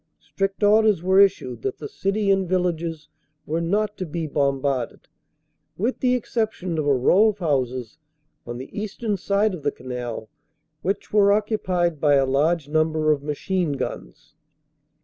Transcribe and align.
Strict 0.19 0.63
orders 0.63 1.03
were 1.03 1.19
issued 1.19 1.61
that 1.61 1.77
the 1.77 1.87
city 1.87 2.31
and 2.31 2.49
villages 2.49 3.07
were 3.45 3.61
not 3.61 3.97
to 3.97 4.05
be 4.07 4.25
bombarded, 4.25 5.01
with 5.77 5.99
the 5.99 6.15
exception 6.15 6.79
of 6.79 6.87
a 6.87 6.95
row 6.95 7.27
of 7.27 7.37
houses 7.37 7.99
on 8.47 8.57
the 8.57 8.75
eastern 8.75 9.15
side 9.15 9.53
of 9.53 9.61
the 9.61 9.69
Canal 9.71 10.27
which 10.81 11.13
were 11.13 11.31
occupied 11.31 12.01
by 12.01 12.15
a 12.15 12.25
large 12.25 12.67
number 12.67 13.11
of 13.11 13.21
machine 13.21 13.73
guns. 13.73 14.33